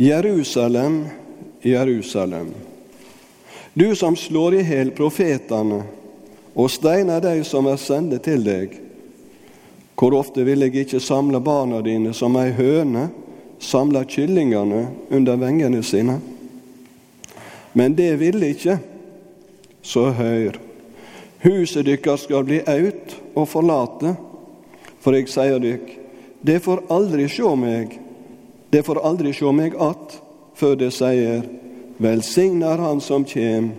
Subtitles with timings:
[0.00, 1.08] Jerusalem,
[1.62, 2.54] Jerusalem,
[3.74, 5.82] du som slår i hjel profetene
[6.56, 8.78] og steiner de som er sende til deg.
[10.00, 13.10] Hvor ofte vil jeg ikke samle barna dine som ei høne
[13.60, 16.16] samler kyllingene under vengene sine?
[17.76, 18.80] Men det ville ikke,
[19.84, 20.56] så hør.
[21.44, 24.16] Huset deres skal bli aut og forlate,
[25.04, 25.98] for jeg sier dere,
[26.40, 28.00] det får aldri sjå meg,
[28.70, 30.20] det får aldri sjå meg att,
[30.54, 31.42] før det sier,
[31.98, 33.72] velsigner Han som kjem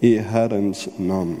[0.00, 1.38] i Herrens navn.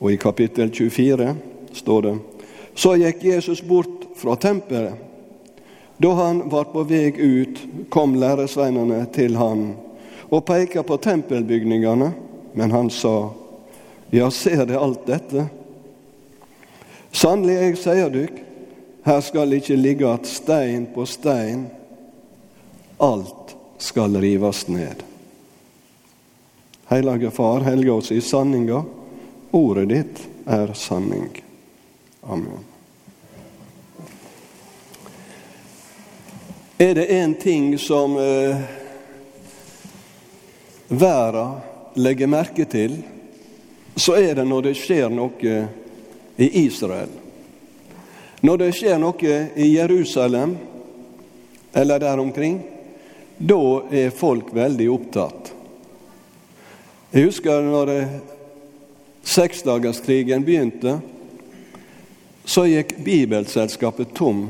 [0.00, 1.34] Og i kapittel 24
[1.72, 2.18] står det
[2.74, 4.94] Så gikk Jesus bort fra tempelet.
[6.00, 7.58] Da han var på vei ut,
[7.88, 9.72] kom læresveinene til han
[10.30, 12.12] og pekte på tempelbygningene,
[12.54, 13.32] men han sa,
[14.10, 15.48] Ja, ser de alt dette?
[17.12, 18.40] Sannelig, jeg sier dykk,
[19.02, 21.66] her skal ikke ligge at stein på stein.
[22.98, 25.02] Alt skal rives ned.
[26.90, 28.82] Hellige Far, helge oss i sanninga.
[29.50, 31.30] Ordet ditt er sanning.
[32.22, 32.64] Amen.
[36.78, 38.56] Er det én ting som eh,
[40.88, 41.60] verden
[41.94, 43.02] legger merke til,
[43.96, 45.56] så er det når det skjer noe
[46.40, 47.19] i Israel.
[48.40, 50.56] Når det skjer noe i Jerusalem
[51.76, 52.60] eller der omkring,
[53.38, 53.60] da
[53.92, 55.52] er folk veldig opptatt.
[57.10, 57.92] Jeg husker når
[59.26, 60.98] seksdagerskrigen begynte,
[62.44, 64.46] så gikk Bibelselskapet tom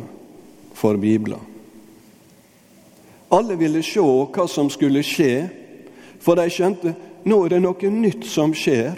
[0.75, 1.41] for bibler.
[3.31, 5.49] Alle ville se hva som skulle skje,
[6.21, 6.95] for de skjønte
[7.29, 8.97] nå er det noe nytt som skjer.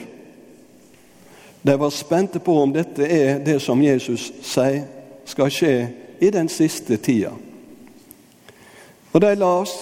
[1.63, 4.83] De var spente på om dette er det som Jesus sier
[5.25, 5.75] skal skje
[6.19, 7.31] i den siste tida.
[9.13, 9.75] Og de las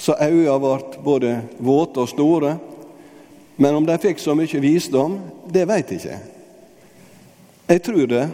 [0.00, 2.54] så øya ble både våte og store.
[3.56, 5.18] Men om de fikk så mye visdom,
[5.48, 6.20] det veit jeg ikke.
[7.70, 8.28] Jeg tror det.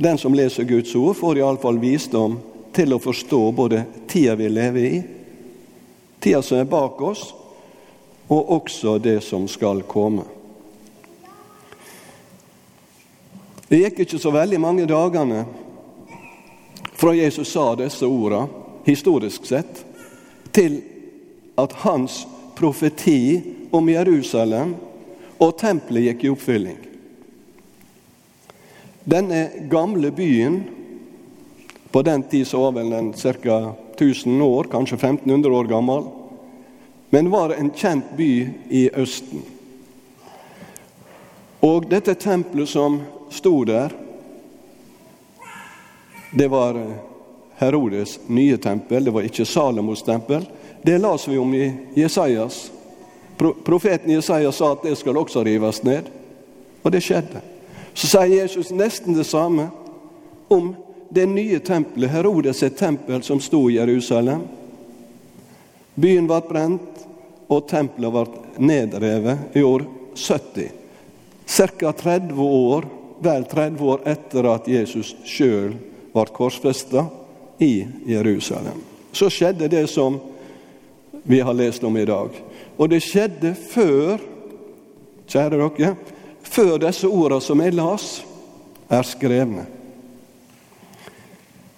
[0.00, 2.38] Den som leser Guds ord, får iallfall visdom
[2.72, 5.00] til å forstå både tida vi lever i,
[6.20, 7.26] tida som er bak oss,
[8.30, 10.24] og også det som skal komme.
[13.70, 15.44] Det gikk ikke så veldig mange dagene
[16.98, 18.48] fra Jesus sa disse orda,
[18.82, 19.84] historisk sett,
[20.50, 20.80] til
[21.54, 22.24] at hans
[22.58, 23.38] profeti
[23.70, 24.72] om Jerusalem
[25.38, 26.80] og tempelet gikk i oppfylling.
[29.06, 29.38] Denne
[29.70, 30.58] gamle byen
[31.94, 33.60] på den tid så var vel den ca.
[33.94, 36.10] 1000 år, kanskje 1500 år gammel,
[37.14, 38.32] men var en kjent by
[38.66, 39.46] i Østen.
[41.62, 42.98] Og dette tempelet som
[43.30, 43.94] sto der,
[46.30, 46.78] det var
[47.60, 50.46] Herodes nye tempel, det var ikke Salomos tempel.
[50.82, 52.70] Det las vi om i Jesajas.
[53.64, 56.08] Profeten Jesaja sa at det skal også rives ned,
[56.82, 57.42] og det skjedde.
[57.92, 59.68] Så sier Jesus nesten det samme
[60.48, 60.74] om
[61.10, 64.46] det nye tempelet, Herodes tempel som sto i Jerusalem.
[65.94, 67.04] Byen ble brent,
[67.50, 70.70] og tempelet ble nedrevet i år 70.
[71.50, 71.92] Ca.
[71.92, 72.86] 30 år,
[73.20, 75.74] vel 30 år etter at Jesus sjøl
[76.12, 77.06] ble korsfesta
[77.60, 78.80] i Jerusalem.
[79.12, 80.18] Så skjedde det som
[81.22, 82.30] vi har lest om i dag.
[82.76, 84.20] Og det skjedde før,
[85.28, 85.94] kjære dere,
[86.42, 88.08] før disse ordene som jeg las,
[88.90, 89.66] er skrevne.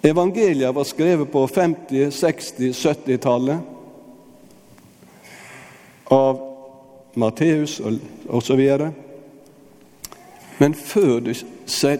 [0.03, 3.59] Evangeliet var skrevet på 50-, 60-, 70-tallet
[6.11, 6.41] av
[7.13, 7.77] Matteus
[8.27, 8.63] osv.
[10.63, 11.19] Men før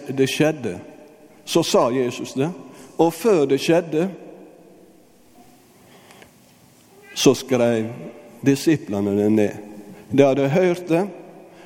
[0.07, 0.77] det skjedde,
[1.45, 2.47] så sa Jesus det.
[2.95, 4.05] Og før det skjedde,
[7.11, 7.89] så skrev
[8.39, 9.57] disiplene det ned.
[10.13, 11.01] De hadde hørt det,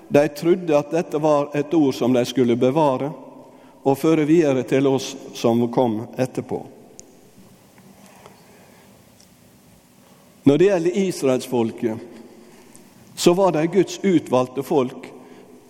[0.07, 3.12] de trodde at dette var et ord som de skulle bevare
[3.84, 6.63] og føre videre til oss som kom etterpå.
[10.50, 12.10] Når det gjelder israelsfolket,
[13.13, 15.12] så var de Guds utvalgte folk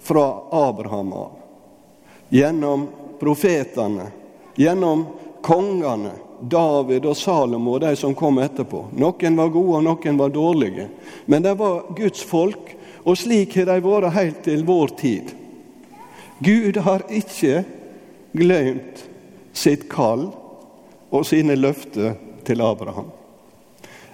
[0.07, 1.31] fra Abraham av.
[2.30, 2.88] Gjennom
[3.19, 4.07] profetene,
[4.56, 5.06] gjennom
[5.44, 6.12] kongene,
[6.42, 8.86] David og Salomo og de som kom etterpå.
[8.95, 10.86] Noen var gode, og noen var dårlige.
[11.25, 15.33] Men de var Guds folk, og slik har de vært helt til vår tid.
[16.39, 17.63] Gud har ikke
[18.38, 19.04] glemt
[19.57, 20.30] sitt kall
[21.09, 22.15] og sine løfter
[22.48, 23.09] til Abraham.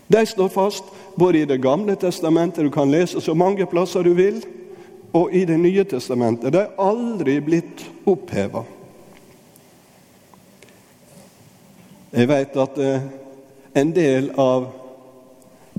[0.07, 4.13] De står fast både i Det gamle testamentet, du kan lese så mange plasser du
[4.17, 4.41] vil,
[5.13, 6.53] og i Det nye testamentet.
[6.53, 8.63] Det er aldri blitt oppheva.
[12.13, 13.05] Jeg vet at eh,
[13.73, 14.67] en del av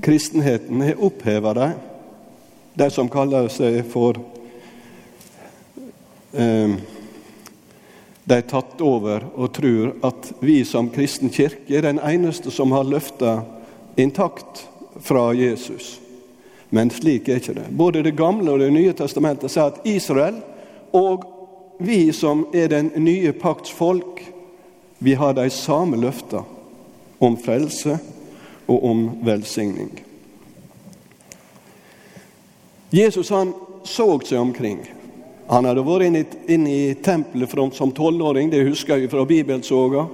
[0.03, 1.75] kristenheten har oppheva dem,
[2.75, 4.19] de som kaller seg for
[6.35, 6.75] eh,
[8.25, 12.71] De er tatt over og tror at vi som kristen kirke er den eneste som
[12.73, 13.43] har løfta
[14.01, 14.65] intakt
[14.99, 15.99] fra Jesus.
[16.75, 17.69] Men slik er ikke det.
[17.71, 20.41] Både Det gamle og Det nye testamentet sier at Israel
[20.95, 21.23] og
[21.77, 24.23] vi som er den nye pakts folk,
[24.99, 26.43] vi har de samme løfta
[27.19, 27.97] om frelse
[28.67, 29.91] og om velsigning.
[32.89, 34.79] Jesus han så seg omkring.
[35.47, 40.07] Han hadde vært inne i, inn i tempelet som tolvåring, det husker jeg fra bibelsoga.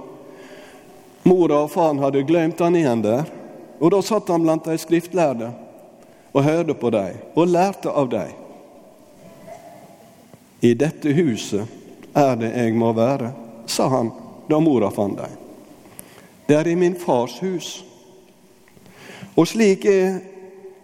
[1.22, 3.30] Mora og faren hadde glemt han igjen der.
[3.78, 5.52] Og Da satt han blant de skriftlærde
[6.32, 8.32] og hørte på dem og lærte av dem.
[10.62, 11.66] I dette huset
[12.14, 13.32] er det jeg må være,
[13.66, 14.12] sa han
[14.48, 15.38] da mora fant dem.
[16.46, 17.70] Det er i min fars hus.
[19.36, 20.20] Og slik er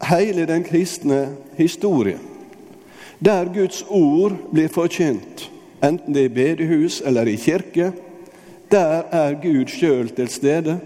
[0.08, 2.18] hele den kristne historie.
[3.24, 5.48] Der Guds ord blir forkynt,
[5.82, 7.92] enten det er i bedehus eller i kirke,
[8.70, 10.78] der er Gud sjøl til stede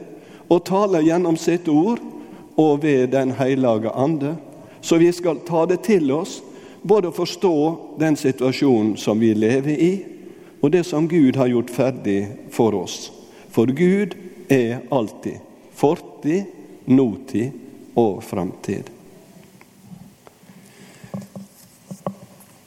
[0.49, 2.00] og taler gjennom sitt ord
[2.56, 4.37] og ved Den hellige ande.
[4.82, 6.40] Så vi skal ta det til oss,
[6.82, 7.56] både forstå
[7.99, 9.93] den situasjonen som vi lever i,
[10.61, 13.12] og det som Gud har gjort ferdig for oss.
[13.50, 14.14] For Gud
[14.50, 15.38] er alltid
[15.75, 16.50] fortid,
[16.84, 17.50] nåtid
[17.94, 18.90] og framtid.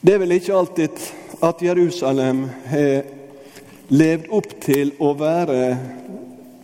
[0.02, 1.06] Det er vel ikke alltid
[1.44, 3.08] at Jerusalem har
[3.88, 5.62] levd opp til å være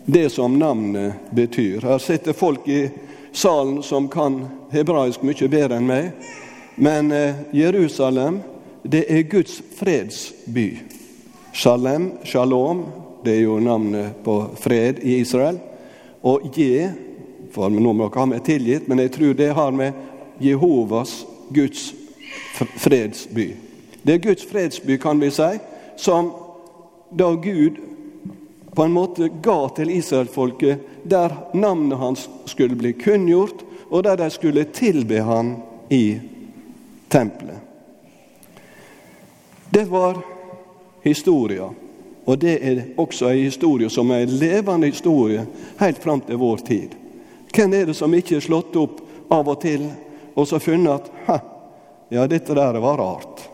[0.06, 1.82] det som navnet betyr.
[1.84, 2.84] Her sitter folk i
[3.32, 6.12] salen som kan hebraisk mye bedre enn meg.
[6.74, 8.40] Men eh, Jerusalem,
[8.82, 10.78] det er Guds fredsby.
[11.52, 12.86] Shalem, shalom,
[13.24, 15.60] det er jo navnet på fred i Israel.
[16.22, 16.88] Og Je,
[17.52, 19.92] for nå må dere ha meg tilgitt, men jeg tror det har med
[20.40, 21.92] Jehovas, Guds
[22.80, 23.52] fredsby.
[24.02, 25.50] Det er Guds fredsby, kan vi si,
[25.96, 26.32] som
[27.12, 27.76] da Gud
[28.74, 34.30] på en måte ga til israelfolket, der navnet hans skulle bli kunngjort, og der de
[34.30, 35.56] skulle tilbe han
[35.90, 36.20] i
[37.08, 37.60] tempelet.
[39.70, 40.18] Det var
[41.02, 41.68] historia,
[42.24, 45.46] og det er også ei historie som er en levende historie
[45.80, 46.96] helt fram til vår tid.
[47.52, 49.00] Hvem er det som ikke er slått opp
[49.32, 49.88] av og til
[50.34, 51.40] og så funnet at
[52.08, 53.48] ja, dette der var rart,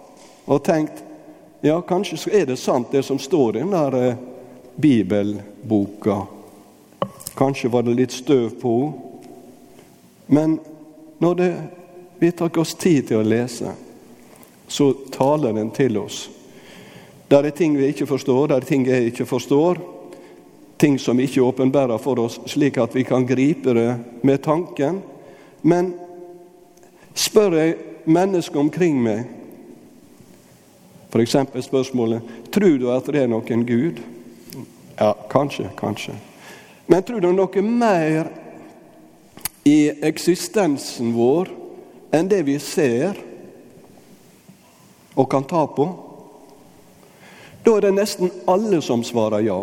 [0.46, 1.02] og tenkt
[1.60, 4.20] ja, kanskje er det sant det som står i den der eh,
[4.78, 6.22] bibelboka.
[7.38, 9.04] Kanskje var det litt støv på henne.
[10.28, 10.58] Men
[11.18, 11.62] når det,
[12.18, 13.72] vi tar oss tid til å lese,
[14.68, 16.26] så taler den til oss.
[17.32, 19.80] Der er ting vi ikke forstår, der er ting jeg ikke forstår.
[20.78, 23.88] Ting som ikke åpenbærer for oss, slik at vi kan gripe det
[24.22, 25.00] med tanken.
[25.62, 25.94] Men
[27.16, 27.74] spør jeg
[28.04, 29.24] mennesker omkring meg,
[31.08, 31.36] f.eks.
[31.64, 34.04] spørsmålet tror du at det er noen Gud?
[34.98, 36.14] Ja, kanskje, kanskje.
[36.86, 38.30] Men tror du noe mer
[39.64, 41.50] i eksistensen vår
[42.10, 43.18] enn det vi ser
[45.14, 45.86] og kan ta på?
[47.62, 49.58] Da er det nesten alle som svarer ja.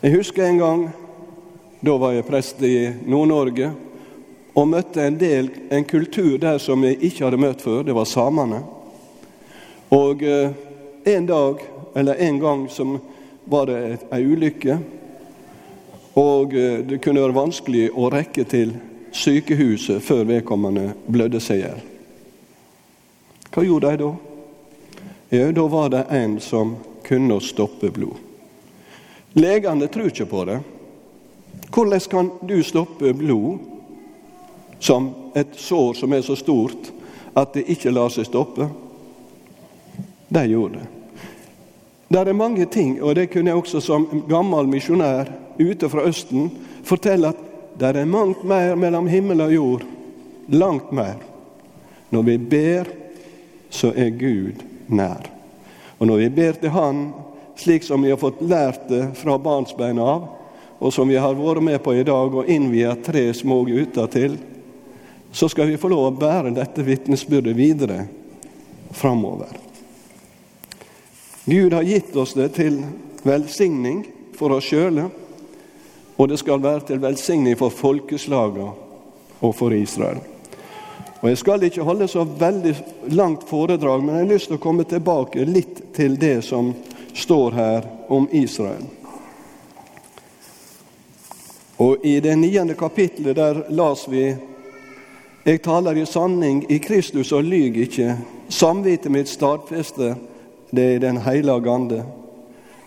[0.00, 0.82] Jeg husker en gang
[1.80, 3.68] da var jeg prest i Nord-Norge
[4.58, 7.84] og møtte en del, en kultur der som jeg ikke hadde møtt før.
[7.86, 8.64] Det var samene.
[9.94, 10.50] Og eh,
[11.06, 11.62] en dag,
[11.94, 12.96] eller en gang, som
[13.48, 14.78] var det ei ulykke.
[16.18, 18.74] Og eh, det kunne være vanskelig å rekke til
[19.14, 21.84] sykehuset før vedkommende blødde seg i hjel.
[23.54, 24.10] Hva gjorde de da?
[25.30, 28.16] Jo, da var det en som kunne stoppe blod.
[29.36, 30.58] Legene tror ikke på det.
[31.72, 33.58] Hvordan kan du stoppe blod
[34.80, 36.92] som et sår som er så stort
[37.36, 38.68] at det ikke lar seg stoppe?
[40.28, 40.97] De gjorde det.
[42.08, 46.48] Det er mange ting, og det kunne jeg også som gammel misjonær ute fra Østen
[46.86, 47.42] fortelle at
[47.78, 49.84] det er mangt mer mellom himmel og jord.
[50.48, 51.20] Langt mer.
[52.10, 52.88] Når vi ber,
[53.70, 55.28] så er Gud nær.
[55.98, 57.10] Og når vi ber til Han,
[57.58, 60.26] slik som vi har fått lært det fra barnsbeina av,
[60.78, 64.38] og som vi har vært med på i dag og innviet tre små gutter til,
[65.32, 68.04] så skal vi få lov å bære dette vitnesbyrdet videre
[68.96, 69.67] framover.
[71.48, 72.82] Gud har gitt oss det til
[73.24, 74.02] velsigning
[74.36, 75.06] for oss sjøle,
[76.16, 78.66] og det skal være til velsigning for folkeslagene
[79.40, 80.20] og for Israel.
[81.22, 82.74] Og Jeg skal ikke holde så veldig
[83.16, 86.74] langt foredrag, men jeg har lyst til å komme tilbake litt til det som
[87.16, 88.84] står her om Israel.
[91.78, 94.36] Og i det niende kapitlet der las vi
[95.46, 98.16] Jeg taler i sanning i Kristus og lyg ikke.
[98.48, 100.14] Samvittet mitt stadfester
[100.70, 102.04] det er Den hellige ande.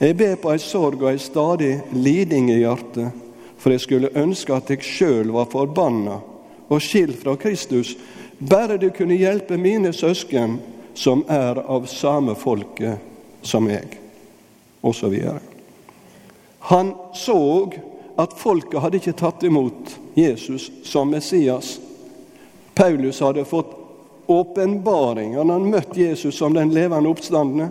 [0.02, 3.12] Jeg ber på ei sorg og ei stadig liding i hjertet,
[3.58, 6.18] for jeg skulle ønske at jeg sjøl var forbanna
[6.72, 7.96] og skilt fra Kristus,
[8.40, 10.58] bare du kunne hjelpe mine søsken
[10.98, 12.98] som er av samme folket
[13.46, 14.00] som jeg,
[14.82, 15.14] osv.
[16.72, 17.38] Han så
[18.18, 21.80] at folket hadde ikke tatt imot Jesus som Messias.
[22.74, 23.78] Paulus hadde fått
[24.32, 25.36] åpenbaring.
[25.38, 27.70] Han har møtt Jesus som den levende oppstandende.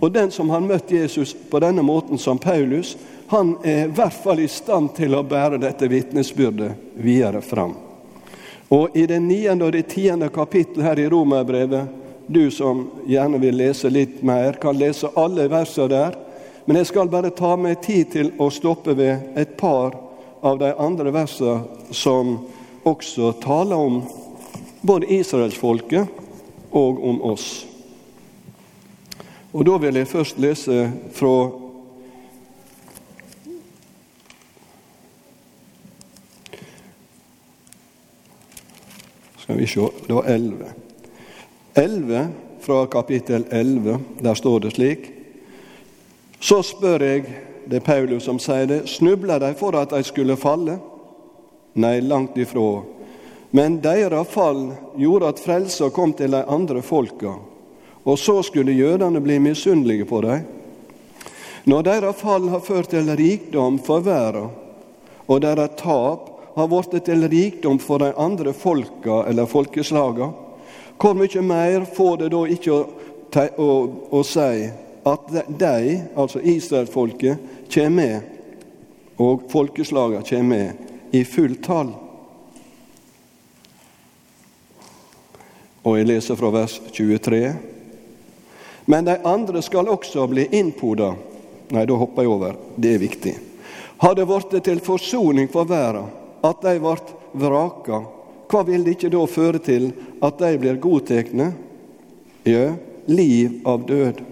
[0.00, 2.96] Og den som har møtt Jesus på denne måten som Paulus,
[3.28, 7.74] han er i hvert fall i stand til å bære dette vitnesbyrdet videre fram.
[8.68, 11.88] Og i det niende og det tiende kapittel her i Romerbrevet,
[12.28, 16.16] du som gjerne vil lese litt mer, kan lese alle versene der.
[16.64, 19.96] Men jeg skal bare ta meg tid til å stoppe ved et par
[20.44, 22.36] av de andre versene som
[22.84, 24.02] også taler om
[24.82, 26.08] både israelsfolket
[26.70, 27.66] og om oss.
[29.52, 31.50] Og Da vil jeg først lese fra
[39.38, 40.72] Skal vi se Det var 11.
[41.74, 42.28] 11
[42.60, 43.98] fra kapittel 11.
[44.22, 45.10] Der står det slik
[46.40, 47.24] Så spør jeg,
[47.70, 50.78] det er Paulus som sier det, snubla de for at de skulle falle?
[51.74, 52.82] Nei, langt ifra.
[53.50, 57.36] Men deres fall gjorde at frelsa kom til de andre folka
[58.08, 60.40] og så skulle jødene bli misunnelige på dem.
[61.68, 64.48] Når deres fall har ført til rikdom for verden,
[65.28, 70.30] og deres tap har blitt til rikdom for de andre folka eller folkeslaga,
[70.98, 72.80] hvor mye mer får det da ikke å,
[73.60, 73.70] å,
[74.10, 74.70] å si
[75.06, 75.28] at
[75.60, 78.34] de, altså Israelfolket, kommer med,
[79.20, 81.92] og folkeslaga kommer med, i fullt tall?
[85.88, 87.42] Og jeg leser fra vers 23.
[88.88, 91.14] Men de andre skal også bli innpoda.
[91.72, 92.58] Nei, da hopper jeg over.
[92.76, 93.34] Det er viktig.
[93.98, 96.12] Har det blitt til forsoning for verden
[96.44, 96.94] at de ble
[97.40, 98.02] vraka,
[98.48, 99.90] hva vil det ikke da føre til
[100.24, 101.48] at de blir godtekne?
[102.48, 102.76] Ja,
[103.10, 104.22] liv av død.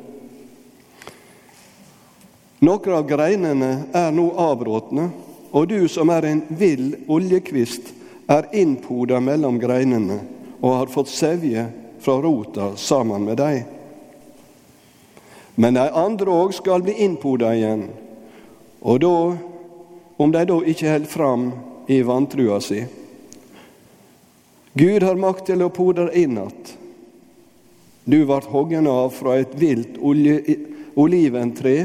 [2.64, 5.10] Noen av greinene er nå avråtne,
[5.52, 7.92] og du som er en vill oljekvist,
[8.30, 10.22] er innpoda mellom greinene
[10.60, 11.66] og har fått sevje
[12.00, 13.64] fra rota sammen med deg.
[15.56, 17.88] Men de andre òg skal bli innpoda igjen.
[18.80, 19.36] Og då,
[20.16, 21.50] om de da ikke held fram
[21.86, 22.84] i vantrua si
[24.76, 26.76] Gud har makt til å pode inn att.
[28.04, 29.96] Du vart hoggen av fra et vilt
[30.94, 31.76] oliventre,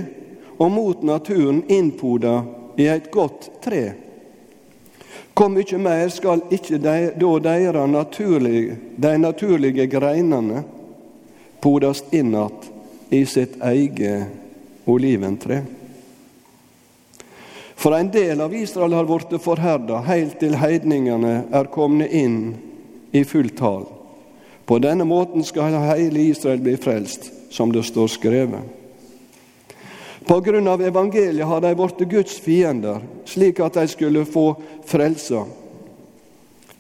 [0.58, 2.44] og mot naturen innpoda
[2.76, 3.94] i et godt tre.
[5.34, 10.64] Hvor mye mer skal ikke de, da deres naturlige, de naturlige greinene
[11.62, 12.70] podast inn att
[13.10, 14.24] i sitt eget
[14.86, 15.62] oliventre.
[17.76, 22.38] For en del av Israel har blitt forherda heilt til heidningene er komne inn
[23.12, 23.88] i fullt tall.
[24.66, 28.81] På denne måten skal hele Israel bli frelst, som det står skrevet.
[30.26, 35.46] På grunn av evangeliet har de blitt Guds fiender, slik at de skulle få frelsa.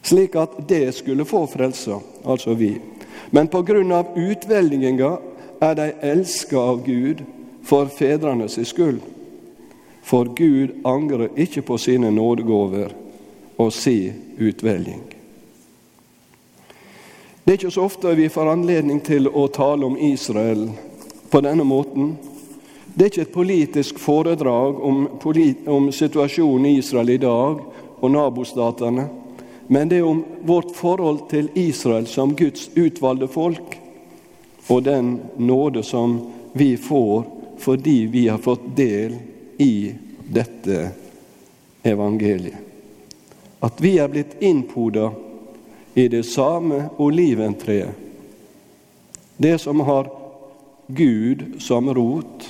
[0.01, 2.75] Slik at det skulle få frelsa, altså vi.
[3.29, 5.17] Men på grunn av utvelginga
[5.61, 7.23] er de elska av Gud
[7.63, 9.01] for fedrene sin skyld.
[10.03, 12.93] For Gud angrer ikke på sine nådegåver
[13.57, 15.03] og si utvelging.
[17.43, 20.67] Det er ikke så ofte vi får anledning til å tale om Israel
[21.29, 22.15] på denne måten.
[22.93, 25.05] Det er ikke et politisk foredrag om,
[25.65, 27.61] om situasjonen i Israel i dag
[28.01, 29.07] og nabostatene,
[29.71, 33.77] men det er om vårt forhold til Israel som Guds utvalgte folk
[34.67, 36.19] og den nåde som
[36.53, 37.23] vi får
[37.61, 39.15] fordi vi har fått del
[39.61, 39.93] i
[40.27, 40.89] dette
[41.83, 42.57] evangeliet.
[43.61, 45.11] At vi er blitt innpoda
[45.93, 47.93] i det samme oliventreet,
[49.37, 50.09] det som har
[50.87, 52.47] Gud som rot,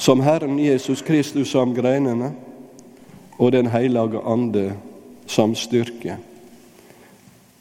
[0.00, 2.32] som Herren Jesus Kristus som greinene,
[3.38, 4.72] og Den hellige ande
[5.26, 6.16] som styrke.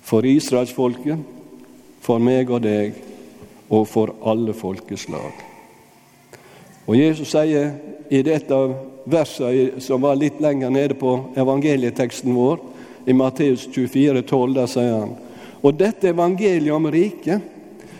[0.01, 1.19] For israelsfolket
[2.01, 2.95] for meg og deg
[3.69, 5.35] og for alle folkeslag.
[6.87, 7.73] Og Jesus sier
[8.09, 8.59] i dette
[9.05, 12.63] verset som var litt lenger nede på evangelieteksten vår,
[13.07, 15.13] i Matteus 24, 12, der sier han
[15.63, 17.41] Og dette evangeliet om riket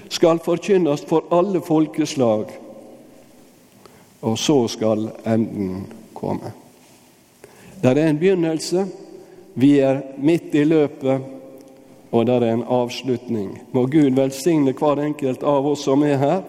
[0.10, 2.52] skal forkynnes for alle folkeslag,
[4.20, 6.52] og så skal enden komme.
[7.82, 8.86] Det er en begynnelse,
[9.54, 11.22] vi er midt i løpet,
[12.12, 13.54] og det er en avslutning.
[13.72, 16.42] Må Gud velsigne hver enkelt av oss som er her,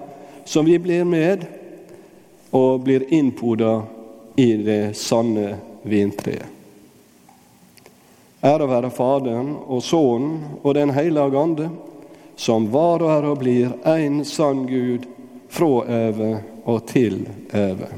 [0.44, 1.46] som vi blir med
[2.50, 3.82] og blir innpoda
[4.36, 6.48] i det sanne vintreet.
[8.40, 11.68] Ære være Faderen og Sønnen og Den hellige ande,
[12.36, 15.04] som var og er og blir en sann Gud
[15.52, 16.38] fra evig
[16.70, 17.24] og til
[17.56, 17.90] evig.